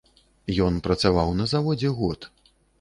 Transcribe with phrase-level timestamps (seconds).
[0.67, 2.19] Ён працаваў на заводзе год.